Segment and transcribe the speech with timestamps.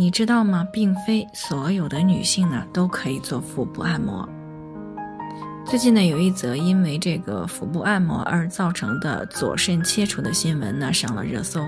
[0.00, 0.66] 你知道吗？
[0.72, 4.26] 并非所有的女性呢都可以做腹部按摩。
[5.66, 11.60] 最近呢，有一则因为这个腹部按摩而造成的左肾切除的新闻呢上了热搜。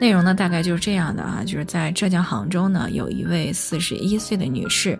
[0.00, 4.98] 内容呢大概就是这样的啊，就是在浙江杭州呢，有一位四十一岁的女士，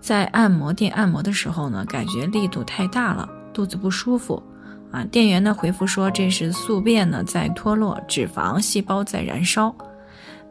[0.00, 4.42] 在按摩店按摩的时候呢，感觉力度太大了，肚子不舒服
[4.90, 5.04] 啊。
[5.04, 9.74] 店员呢回复说这是宿便呢在脱落，脂肪细胞在燃烧。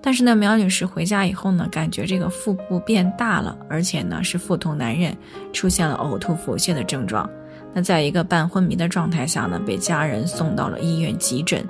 [0.01, 5.15] 但是呢，苗女士回家以后呢，感觉这个腹部变大了，而且呢是腹痛难忍，
[5.51, 7.29] 出现了呕吐、腹泻的症状。
[7.73, 11.67] 那在一个半昏迷的状态下呢，被家人送到了医院急诊。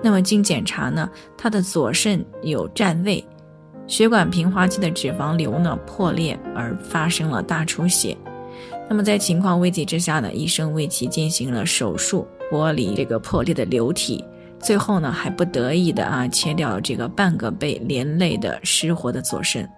[0.00, 3.22] 那么经检查呢，她的左肾有占位，
[3.86, 8.16] 血管平滑肌的脂肪瘤呢破裂而发生了大出血。
[8.88, 14.24] 那么在情况危急之下呢，医生为其进行了手术，剥离这个破裂的瘤体。
[14.62, 19.68] 最后呢，还不得已的啊，切掉了这个半个被连累的失活的左肾。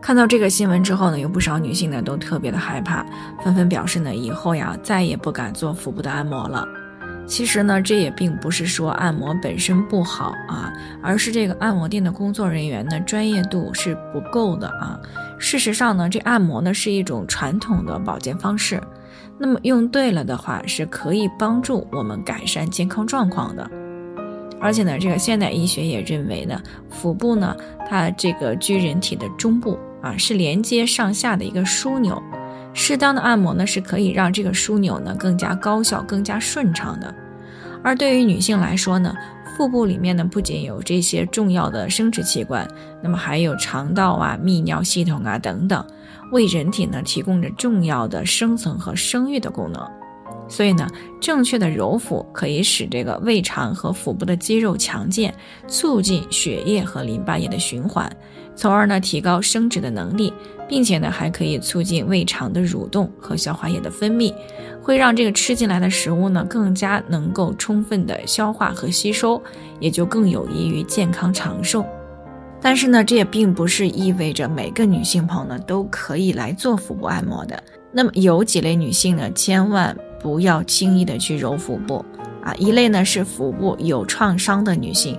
[0.00, 3.04] 看到这个新闻之后呢，有不少女性呢都特别的害怕，
[3.44, 6.66] 纷纷表示呢，以后呀再也不敢做腹部的按摩了。
[7.26, 10.72] 其实呢，这也并不是说按摩本身不好啊，
[11.02, 14.98] 而是这个按摩店的工作人员呢专业度是不够的啊。
[15.38, 18.80] 事实上呢，这按摩呢是一种传统的保健方式，
[19.36, 23.70] 那么用对了的话，是可以帮助我们改善健康状况的。
[24.60, 27.56] 而且呢，这个现代医学也认为呢，腹部呢，
[27.88, 32.20] 它这个居人体的中部啊，是连接上下的一个枢纽。
[32.74, 37.12] 适当的按摩呢，是可以让这个枢纽呢更加高效、更加顺畅的。
[37.82, 39.14] 而对于女性来说呢，
[39.56, 42.68] 腹部里面呢不仅有这些重要的生殖器官，
[43.02, 45.84] 那么还有肠道啊、泌尿系统啊等等，
[46.32, 49.97] 为人体呢提供着重要的生存和生育的功能。
[50.48, 50.88] 所以呢，
[51.20, 55.34] 正确的揉腹可以使这个胃肠和腹部的肌肉强健，
[55.66, 58.10] 促进血液和淋巴液的循环，
[58.56, 60.32] 从而呢提高生殖的能力，
[60.66, 64.32] 并且呢还可以促进胃肠的蠕动和消化液的分泌，
[64.82, 69.40] 会让这个吃进来的食物呢更加能够充分的消化和吸收，
[69.78, 71.84] 也就更有益于健康长寿。
[72.60, 77.62] 但是呢，这也并不是意味着每个女性朋友呢都可以来做腹部按摩的。
[77.92, 79.94] 那么有几类女性呢，千万。
[80.20, 82.04] 不要轻易的去揉腹部
[82.42, 82.54] 啊！
[82.54, 85.18] 一类呢是腹部有创伤的女性，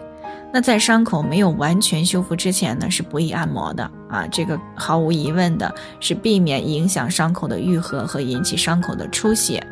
[0.54, 4.28] 那在伤口没有完全修复之前呢，是不宜按摩的啊。
[4.32, 9.66] 这个毫无疑问的是避免影响伤口的愈合和引起伤口的出血。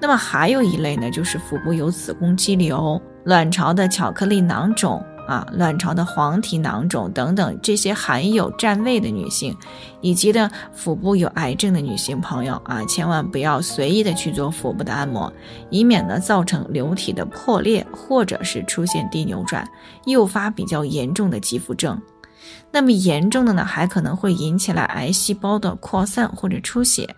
[0.00, 5.02] 那么还有一类呢，就是腹部有子宫肌瘤、卵巢的巧克力囊肿。
[5.26, 9.56] 啊，卵巢的黄体囊肿等等，这些含有占位的女性，
[10.00, 15.32] 以及呢腹部有癌症的女性朋友啊，千万不要随意的去做腹部的按摩，
[15.70, 19.68] 以免呢造成瘤体的破裂，或者是出现低扭转，
[20.06, 22.00] 诱发比较严重的肌肤症。
[22.70, 27.08] 那么严重的呢，还可能会引起来癌细胞的扩散或者出血。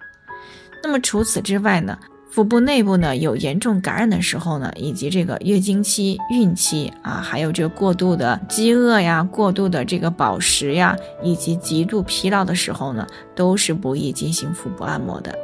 [0.83, 1.99] 那么除此之外呢？
[2.28, 15.34] 腹部内部呢有严重感染的时候呢，以及这个月经期、孕期啊，还有这个过度的饥饿呀、过度的这个饱食呀，以及极度疲劳的时候呢，都是不宜进行腹部按摩的。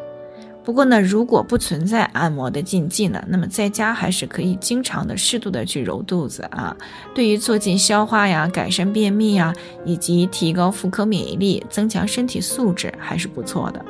[0.65, 6.77] 不过呢，如果不存在按摩的禁忌呢，那么在家还是可以经常的、适度的去揉肚子啊。
[7.15, 9.53] 对于促进消化呀、改善便秘呀，
[9.85, 13.85] 以及提高妇科免疫力、增强身体素质，还是不错的。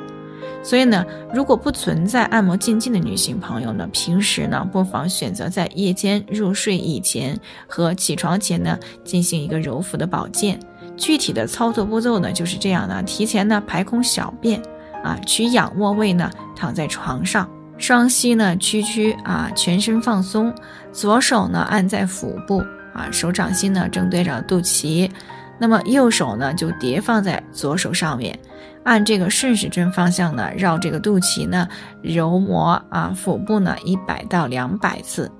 [0.63, 7.37] 所以呢，如果不存在按摩禁忌的女性朋友呢，平时呢不妨选择在夜间入睡以前
[7.67, 10.57] 和起床前呢进行一个揉腹的保健。
[10.95, 14.61] 具体的操作步骤呢就是这样的：提前呢排空小便，
[15.03, 20.53] 啊，取仰卧位呢躺在床上，双膝呢屈曲啊，全身放松，
[20.93, 22.59] 左手呢按在腹部
[22.93, 25.11] 啊，手掌心呢正对着肚脐，
[25.59, 28.39] 那么右手呢就叠放在左手上面。
[28.83, 31.67] 按这个顺时针方向呢，绕这个肚脐呢
[32.01, 35.31] 揉摩啊，腹部呢一百到两百次。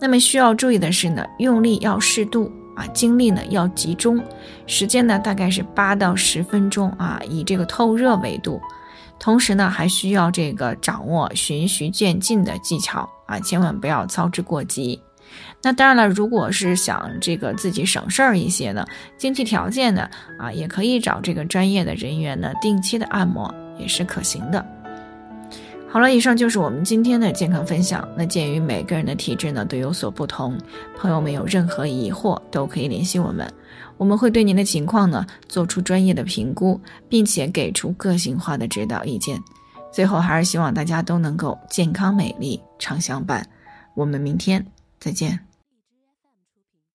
[0.00, 4.22] 那么需要注意的是呢，用力要适度啊，精力呢要集中，
[4.66, 8.60] 时间呢大概是八到十分钟啊，以这个透热为度。
[9.18, 15.00] 同时呢，还需要这个掌握循序渐进的技巧啊，千万不要操之过急。
[15.62, 18.86] 那当然了，如果是想这个自己省事儿一些呢，
[19.16, 20.08] 经济条件呢
[20.38, 24.64] 啊，也可以找这个专业的人员呢定期的按摩也是可行的。
[25.88, 28.06] 好了，以上就是我们今天的健康分享。
[28.16, 30.58] 那鉴于每个人的体质呢都有所不同，
[30.96, 33.50] 朋友们有任何疑惑都可以联系我们，
[33.96, 36.78] 我们会对您的情况呢做出专业的评估，
[37.08, 39.40] 并且给出个性化的指导意见。
[39.90, 43.48] 最后还是希望大家都能够健康美丽常相伴。
[43.94, 44.62] 我们明天
[44.98, 45.45] 再见。